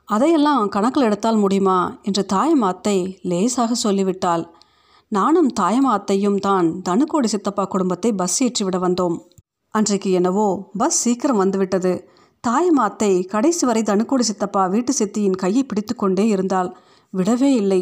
அதையெல்லாம் 0.08 0.66
கணக்கில் 0.68 1.08
எடுத்தால் 1.08 1.36
முடியுமா? 1.36 1.78
என்று 2.02 2.24
தாயமாத்தை 2.34 2.98
லேசாக 3.22 3.76
சொல்லிவிட்டாள். 3.76 4.44
நானும் 5.12 5.50
தாயமாத்தையும் 5.60 6.40
தான் 6.40 6.68
தனுக்கோடி 6.90 7.28
சித்தப்பா 7.28 7.64
குடும்பத்தை 7.64 8.10
பஸ் 8.14 8.38
ஏற்றி 8.44 8.64
விட 8.66 8.78
வந்தோம். 8.78 9.16
அன்றைக்கு 9.74 10.10
என்னவோ 10.12 10.48
பஸ் 10.78 11.00
சீக்கிரம் 11.04 11.42
வந்துவிட்டது. 11.44 11.94
தாயமாத்தை 12.44 13.12
கடைசி 13.34 13.64
வரை 13.66 13.82
தனுக்கோடி 13.84 14.26
சித்தப்பா 14.30 14.64
வீட்டு 14.66 14.94
சித்தியின் 15.00 15.42
கையை 15.44 15.64
பிடித்து 15.64 15.96
கொண்டே 15.96 16.26
இருந்தால் 16.28 16.70
விடவே 17.14 17.52
இல்லை. 17.62 17.82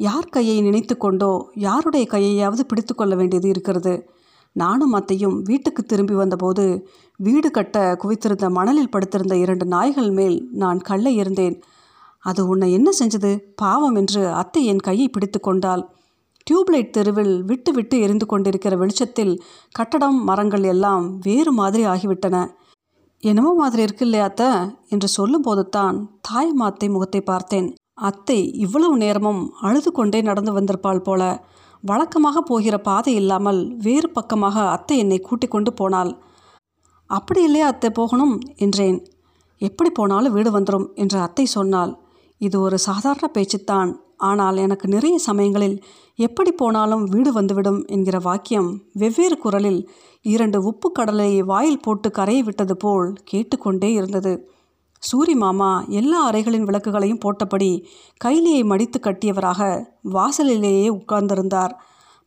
யார் 0.00 0.28
கையை 0.28 0.60
நினைத்து 0.60 0.96
கொண்டோ 0.96 1.32
யாருடைய 1.54 2.06
கையையாவது 2.10 2.60
பிடித்து 2.60 2.94
கொள்ள 2.94 3.14
வேண்டியது 3.14 3.48
இருக்கிறது. 3.48 3.94
நானும் 4.52 4.92
அத்தையும் 4.92 5.42
வீட்டுக்கு 5.42 5.82
திரும்பி 5.84 6.14
வந்தபோது 6.14 6.64
வீடு 7.20 7.50
கட்ட 7.50 7.96
குவித்திருந்த 8.02 8.48
மணலில் 8.50 8.90
படுத்திருந்த 8.90 9.36
இரண்டு 9.36 9.64
நாய்கள் 9.64 10.10
மேல் 10.10 10.48
நான் 10.52 10.78
கல்லை 10.78 11.14
இருந்தேன் 11.14 11.62
அது 12.24 12.46
உன்னை 12.46 12.72
என்ன 12.72 12.90
செஞ்சது? 12.98 13.32
பாவம் 13.54 13.94
என்று 13.94 14.22
அத்தை 14.32 14.64
என் 14.64 14.78
கையை 14.78 15.08
பிடித்து 15.08 15.40
கொண்டாள். 15.40 15.82
டியூப்லைட் 16.46 16.90
தெருவில் 16.90 17.42
விட்டு 17.42 17.72
விட்டு 17.72 17.96
எரிந்து 17.98 18.26
கொண்டிருக்கிற 18.26 18.76
வெளிச்சத்தில் 18.76 19.34
கட்டடம் 19.72 20.24
மரங்கள் 20.24 20.62
எல்லாம் 20.62 21.18
வேறு 21.18 21.52
மாதிரி 21.52 21.84
ஆகிவிட்டன. 21.84 22.36
என்னமோ 23.22 23.52
மாதிரி 23.54 23.82
இருக்கு 23.82 24.04
இல்லையா 24.04 24.24
அத்தை? 24.24 24.50
என்று 24.88 25.08
சொல்லும்போது 25.08 25.68
தான் 25.68 25.96
தாய் 26.20 26.52
மாத்தை 26.52 26.88
முகத்தை 26.88 27.20
பார்த்தேன். 27.20 27.68
அத்தை 27.98 28.38
இவ்வளவு 28.54 28.96
நேரமும் 28.96 29.42
அழுது 29.60 29.92
கொண்டே 29.92 30.18
நடந்து 30.22 30.52
வந்திருப்பாள் 30.52 30.98
போல. 30.98 31.22
வழக்கமாக 31.84 32.38
போகிற 32.40 32.76
பாதை 32.78 33.12
இல்லாமல் 33.14 33.60
வேறு 33.76 34.08
பக்கமாக 34.08 34.56
அத்தை 34.68 34.96
என்னை 34.98 35.18
கூட்டிக் 35.18 35.50
கொண்டு 35.50 35.72
போனாள். 35.72 36.10
அப்படி 37.10 37.42
இல்லையா 37.42 37.66
அத்தை 37.66 37.90
போகணும்? 37.90 38.34
என்றேன். 38.56 38.98
எப்படி 39.60 39.90
போனாலும் 39.90 40.32
வீடு 40.32 40.50
வந்துடும் 40.50 40.88
என்று 40.94 41.18
அத்தை 41.18 41.46
சொன்னாள். 41.46 41.92
இது 42.40 42.60
ஒரு 42.60 42.78
சாதாரண 42.78 43.26
பேச்சுத்தான். 43.36 43.92
ஆனால் 44.16 44.56
எனக்கு 44.56 44.86
நிறைய 44.88 45.16
சமயங்களில் 45.18 45.76
எப்படி 46.18 46.50
போனாலும் 46.52 47.04
வீடு 47.04 47.32
வந்துவிடும் 47.32 47.80
என்கிற 47.86 48.18
வாக்கியம் 48.18 48.68
வெவ்வேறு 48.94 49.36
குரலில் 49.38 49.80
இரண்டு 50.24 50.58
உப்பு 50.62 50.92
கடலை 50.92 51.30
வாயில் 51.42 51.80
போட்டு 51.80 52.10
கரையை 52.10 52.42
விட்டது 52.42 52.76
போல் 52.76 53.10
கேட்டுக்கொண்டே 53.24 53.90
இருந்தது. 53.92 54.32
சூரி 55.12 55.34
மாமா 55.34 55.84
எல்லா 55.88 56.30
அறைகளின் 56.30 56.64
விளக்குகளையும் 56.64 57.20
போட்டபடி 57.24 57.84
கைலியை 58.24 58.64
மடித்து 58.64 59.00
கட்டியவராக 59.02 59.86
வாசலிலேயே 60.02 60.88
உட்கார்ந்திருந்தார். 60.88 61.70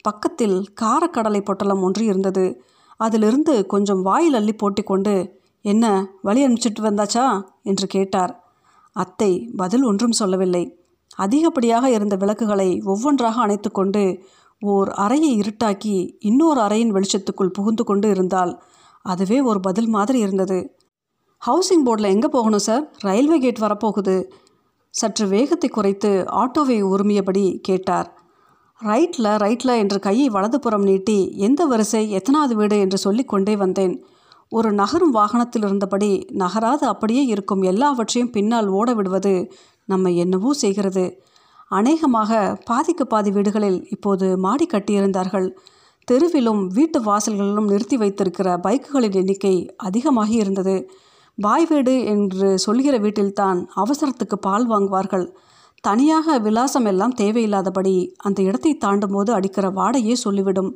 பக்கத்தில் 0.01 0.73
காரக்கடலை 0.81 1.41
பொட்டலம் 1.41 1.81
ஒன்று 1.81 2.05
இருந்தது. 2.05 2.61
அதிலிருந்து 2.97 3.65
கொஞ்சம் 3.65 4.01
வாயில் 4.01 4.33
அள்ளி 4.33 4.53
போட்டிக்கொண்டு 4.53 5.41
என்ன 5.61 5.85
வழி 6.21 6.45
அனுப்பிச்சிட்டு 6.45 6.79
வந்தாச்சா? 6.79 7.41
என்று 7.63 7.87
கேட்டார். 7.87 8.43
அத்தை 8.91 9.49
பதில் 9.57 9.83
ஒன்றும் 9.83 10.11
சொல்லவில்லை. 10.11 10.77
அதிகப்படியாக 11.17 11.89
இருந்த 11.89 12.15
விளக்குகளை 12.15 12.81
ஒவ்வொன்றாக 12.85 13.41
அணைத்து 13.41 13.71
கொண்டு 13.71 14.23
ஓர் 14.61 14.89
அறையை 14.89 15.39
இருட்டாக்கி 15.39 16.15
இன்னொரு 16.19 16.61
அறையின் 16.61 16.93
வெளிச்சத்துக்குள் 16.93 17.53
புகுந்து 17.53 17.83
கொண்டு 17.83 18.09
இருந்தால் 18.09 18.63
அதுவே 19.01 19.41
ஒரு 19.41 19.59
பதில் 19.59 19.87
மாதிரி 19.87 20.19
இருந்தது. 20.19 20.78
ஹவுசிங் 21.47 21.85
போர்டில் 21.85 22.03
எங்கே 22.03 22.27
போகணும் 22.27 22.59
சார் 22.59 22.91
ரயில்வே 22.99 23.39
கேட் 23.39 23.59
வரப்போகுது. 23.59 24.23
சற்று 24.89 25.27
வேகத்தை 25.27 25.69
குறைத்து 25.69 26.25
ஆட்டோவை 26.31 26.81
உரிமையபடி 26.81 27.59
கேட்டார். 27.61 28.13
ரைட்டில் 28.85 29.25
ரைட்டில் 29.25 29.77
என்று 29.77 29.99
கையை 29.99 30.29
வலதுபுறம் 30.29 30.83
நீட்டி 30.83 31.33
எந்த 31.37 31.65
வரிசை? 31.65 32.11
எத்தனாவது 32.11 32.55
வீடு? 32.55 32.79
என்று 32.79 32.97
சொல்லி 32.97 33.23
கொண்டே 33.23 33.55
வந்தேன். 33.55 34.03
ஒரு 34.49 34.71
நகரும் 34.71 35.11
வாகனத்தில் 35.11 35.63
இருந்தபடி 35.63 36.27
நகராது 36.33 36.85
அப்படியே 36.87 37.25
இருக்கும் 37.25 37.61
எல்லாவற்றையும் 37.61 38.31
பின்னால் 38.31 38.67
ஓட 38.67 38.93
விடுவது 38.93 39.51
நம்ம 39.85 40.11
என்னவோ 40.11 40.53
செய்கிறது. 40.53 41.23
அநேகமாக 41.67 42.57
பாதிக்கு 42.65 43.07
பாதி 43.07 43.31
வீடுகளில் 43.31 43.87
இப்போது 43.89 44.37
மாடி 44.37 44.67
கட்டியிருந்தார்கள். 44.73 45.49
தெருவிலும் 46.11 46.67
வீட்டு 46.67 46.99
வாசல்களிலும் 46.99 47.69
நிறுத்தி 47.69 47.97
வைத்திருக்கிற 47.97 48.57
பைக்குகளின் 48.57 49.15
எண்ணிக்கை 49.15 49.75
அதிகமாகி 49.77 50.33
இருந்தது. 50.33 50.89
வாய் 51.41 51.65
வீடு 51.65 51.93
என்று 52.03 52.47
சொல்கிற 52.59 52.95
வீட்டில்தான் 52.97 53.59
அவசரத்துக்கு 53.75 54.37
பால் 54.41 54.67
வாங்குவார்கள். 54.69 55.25
தனியாக 55.83 56.37
விலாசம் 56.39 56.85
எல்லாம் 56.85 57.13
தேவையில்லாதபடி 57.13 57.93
அந்த 58.17 58.39
இடத்தை 58.41 58.77
தாண்டும் 58.77 59.11
போது 59.11 59.33
அடிக்கிற 59.33 59.69
வாடையே 59.69 60.15
சொல்லிவிடும். 60.23 60.71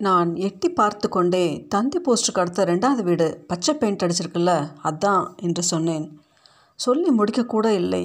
நான் 0.00 0.30
எட்டி 0.36 0.68
பார்த்து 0.68 1.08
கொண்டே 1.08 1.44
தந்தி 1.68 1.98
போஸ்டுக்கு 1.98 2.40
அடுத்த 2.40 2.64
ரெண்டாவது 2.64 3.02
வீடு 3.02 3.44
பச்சை 3.46 3.74
பெயிண்ட் 3.74 4.02
அடிச்சிருக்குல்ல 4.02 4.52
அதான் 4.82 5.26
என்று 5.36 5.62
சொன்னேன். 5.62 6.06
சொல்லி 6.78 7.10
முடிக்கக்கூட 7.10 7.66
இல்லை. 7.66 8.04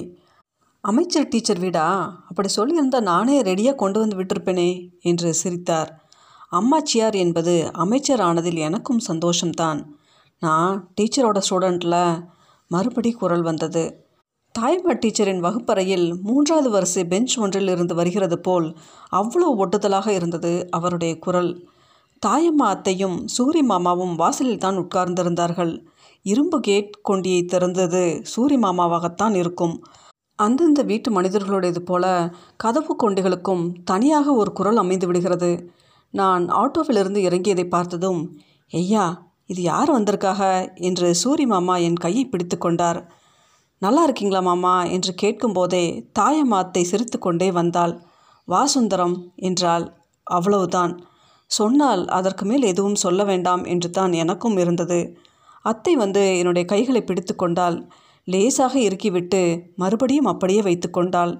அமைச்சர் 0.84 1.28
டீச்சர் 1.28 1.60
வீடா? 1.60 1.88
அப்படி 2.30 2.50
சொல்லியிருந்தால் 2.56 3.10
நானே 3.14 3.42
ரெடியாக 3.42 3.76
கொண்டு 3.76 4.00
வந்து 4.00 4.16
விட்டிருப்பேனே 4.16 4.70
என்று 5.02 5.34
சிரித்தார். 5.34 5.92
அம்மாச்சியார் 6.52 7.16
என்பது 7.16 7.72
அமைச்சர் 7.74 8.22
ஆனதில் 8.22 8.62
எனக்கும் 8.68 9.02
சந்தோஷம்தான். 9.08 9.82
நான் 10.42 10.92
டீச்சரோட 11.02 11.40
ஸ்டூடெண்ட்டில் 11.50 12.24
மறுபடி 12.68 13.12
குரல் 13.12 13.42
வந்தது. 13.42 13.84
தாய்மா 14.60 14.94
டீச்சரின் 14.94 15.40
வகுப்பறையில் 15.40 16.16
மூன்றாவது 16.24 16.70
வரிசை 16.70 17.06
பெஞ்ச் 17.06 17.40
ஒன்றில் 17.40 17.68
இருந்து 17.68 17.96
வருகிறது 17.96 18.40
போல் 18.40 18.78
அவ்வளோ 19.12 19.50
ஒட்டுதலாக 19.58 20.08
இருந்தது 20.08 20.68
அவருடைய 20.70 21.20
குரல். 21.20 21.52
தாயம்மா 22.26 22.68
அத்தையும் 22.68 23.26
சூரி 23.38 23.62
மாமாவும் 23.62 24.16
வாசலில் 24.16 24.58
தான் 24.58 24.78
உட்கார்ந்திருந்தார்கள். 24.78 25.74
இரும்பு 26.22 26.60
கேட் 26.60 26.92
கொண்டியை 27.02 27.46
திறந்தது 27.46 28.04
சூரி 28.36 28.58
மாமாவாகத்தான் 28.58 29.36
இருக்கும். 29.36 29.84
அந்தந்த 30.36 30.82
வீட்டு 30.82 31.22
மனிதர்களுடையது 31.22 31.80
போல 31.80 32.06
கதவு 32.58 32.96
கொண்டிகளுக்கும் 32.96 33.74
தனியாக 33.84 34.34
ஒரு 34.34 34.52
குரல் 34.52 34.78
அமைந்து 34.78 35.08
விடுகிறது. 35.08 35.72
நான் 36.12 36.46
ஆட்டோவிலிருந்து 36.52 37.22
இறங்கியதை 37.30 37.70
பார்த்ததும் 37.70 38.22
ஐயா 38.72 39.06
இது 39.52 39.62
யார் 39.62 39.92
வந்திருக்காக? 39.92 40.42
என்று 40.80 41.08
சூரி 41.24 41.46
மாமா 41.46 41.76
என் 41.78 41.96
கையை 41.96 42.24
பிடித்து 42.26 42.58
கொண்டார். 42.58 43.00
நல்லா 43.82 44.04
இருக்கீங்களா 44.04 44.40
மாமா? 44.40 44.76
என்று 44.86 45.14
கேட்கும்போதே 45.14 45.86
தாயம்மாத்தை 46.20 46.82
சிரித்து 46.82 47.20
கொண்டே 47.20 47.50
வந்தாள். 47.52 47.94
வாசுந்தரம் 48.48 49.16
என்றாள். 49.42 49.86
அவ்வளவுதான். 50.28 50.94
சொன்னால் 51.52 52.04
அதற்கு 52.08 52.44
மேல் 52.46 52.64
எதுவும் 52.64 52.96
சொல்ல 52.96 53.22
வேண்டாம் 53.24 53.64
என்று 53.64 53.90
தான் 53.90 54.14
எனக்கும் 54.14 54.58
இருந்தது. 54.58 55.00
அத்தை 55.66 55.94
வந்து 55.96 56.22
என்னுடைய 56.38 56.66
கைகளை 56.66 57.02
பிடித்து 57.04 57.34
கொண்டால் 57.36 57.78
லேசாக 58.28 58.74
இறுக்கிவிட்டு 58.80 59.42
மறுபடியும் 59.76 60.26
அப்படியே 60.26 60.62
வைத்து 60.62 60.88
கொண்டாள். 60.90 61.34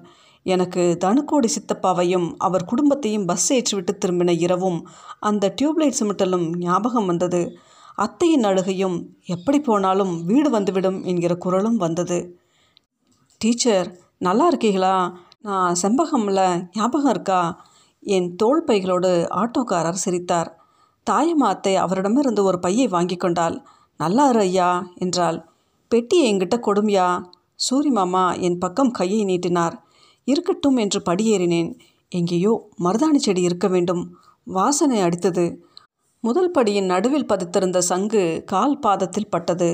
எனக்கு 0.46 0.82
தனுக்கோடி 1.04 1.48
சித்தப்பாவையும் 1.48 2.28
அவர் 2.38 2.64
குடும்பத்தையும் 2.64 3.26
பஸ் 3.26 3.48
ஏற்றிவிட்டு 3.52 3.92
திரும்பின 4.02 4.30
இரவும் 4.38 4.78
அந்த 5.20 5.54
டியூப்லைட் 5.58 6.00
சிமிட்டலும் 6.00 6.46
ஞாபகம் 6.58 7.06
வந்தது. 7.06 7.42
அத்தையின் 7.94 8.42
அழுகையும் 8.42 8.96
எப்படி 9.24 9.60
போனாலும் 9.60 10.24
வீடு 10.24 10.50
வந்துவிடும் 10.50 11.04
என்கிற 11.04 11.34
குரலும் 11.34 11.76
வந்தது. 11.76 12.36
டீச்சர் 13.38 14.00
நல்லா 14.18 14.46
இருக்கீங்களா? 14.46 15.20
நான் 15.40 15.74
செம்பகமில் 15.82 16.68
ஞாபகம் 16.72 17.10
இருக்கா? 17.10 17.62
என் 18.00 18.36
தோள் 18.36 18.64
பைகளோடு 18.66 19.26
ஆட்டோக்காரர் 19.30 20.02
சிரித்தார். 20.04 20.58
தாயம்மா 21.10 21.48
அத்தை 21.48 21.76
அவரிடமிருந்து 21.76 22.44
ஒரு 22.44 22.58
பையை 22.58 22.86
வாங்கி 22.86 23.16
கொண்டாள். 23.16 23.64
நல்லா 23.96 24.28
இரு 24.28 24.38
ஐயா 24.38 24.92
என்றாள். 24.94 25.48
பெட்டியை 25.88 26.34
என்கிட்ட 26.34 26.56
கொடுமையா? 26.66 27.22
சூரி 27.70 27.90
மாமா 27.90 28.34
என் 28.34 28.58
பக்கம் 28.58 28.90
கையை 28.90 29.24
நீட்டினார். 29.24 29.74
இருக்கட்டும் 30.24 30.76
என்று 30.76 31.02
படியேறினேன். 31.10 31.78
எங்கேயோ 32.08 32.68
மருதாணி 32.80 33.16
செடி 33.16 33.42
இருக்க 33.42 33.68
வேண்டும். 33.68 34.16
வாசனை 34.44 35.00
அடித்தது. 35.00 35.62
முதல் 36.24 36.50
படியின் 36.58 36.84
நடுவில் 36.84 37.26
பதித்திருந்த 37.26 37.78
சங்கு 37.78 38.20
கால் 38.44 38.78
பாதத்தில் 38.78 39.28
பட்டது. 39.28 39.68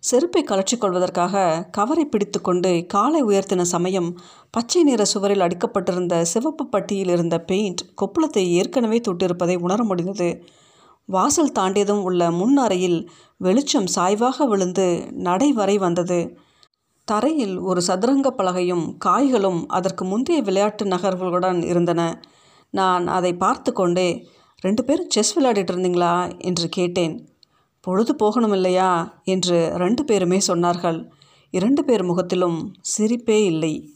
செருப்பை 0.00 0.44
கலற்றிக் 0.44 0.80
கொள்வதற்காக 0.80 1.66
கவரை 1.70 2.04
பிடித்து 2.04 2.40
கொண்டு 2.40 2.86
காலை 2.86 3.20
உயர்த்தின 3.22 3.60
சமயம் 3.60 4.08
பச்சை 4.50 4.82
நிற 4.82 5.04
சுவரில் 5.04 5.40
அடிக்கப்பட்டிருந்த 5.40 6.22
சிவப்பு 6.22 6.66
பட்டியில் 6.66 7.08
இருந்த 7.08 7.38
பெயிண்ட் 7.40 7.82
கொப்புளத்தை 8.02 8.44
ஏற்கனவே 8.48 9.00
தொட்டிருப்பதை 9.08 9.56
உணர 9.58 9.84
முடிந்தது. 9.84 10.28
வாசல் 11.08 11.54
தாண்டியதும் 11.58 12.02
உள்ள 12.02 12.30
முன் 12.30 12.56
அறையில் 12.56 12.98
வெளிச்சம் 13.36 13.88
சாய்வாக 13.94 14.46
விழுந்து 14.46 14.88
நடை 15.12 15.52
வரை 15.52 15.78
வந்தது. 15.78 16.20
தரையில் 17.04 17.56
ஒரு 17.58 17.82
சதுரங்க 17.82 18.30
பலகையும் 18.30 18.96
காய்களும் 18.98 19.68
அதற்கு 19.68 20.04
முந்தைய 20.04 20.42
விளையாட்டு 20.42 20.84
நகர்வுகளுடன் 20.84 21.62
இருந்தன. 21.64 22.22
நான் 22.70 23.06
அதை 23.06 23.34
பார்த்து 23.36 23.72
கொண்டே 23.72 24.10
ரெண்டு 24.62 24.84
பேரும் 24.84 25.10
செஸ் 25.10 25.38
விளையாடிட்டு 25.38 25.72
இருந்தீங்களா? 25.72 26.38
என்று 26.38 26.68
கேட்டேன். 26.68 27.28
பொழுது 27.80 28.16
போகணும் 28.16 28.52
இல்லையா 28.52 29.20
என்று 29.24 29.72
ரெண்டு 29.76 30.04
பேருமே 30.04 30.38
சொன்னார்கள். 30.46 31.08
இரண்டு 31.50 31.84
பேர் 31.84 32.02
முகத்திலும் 32.02 32.74
சிரிப்பே 32.98 33.44
இல்லை. 33.44 33.90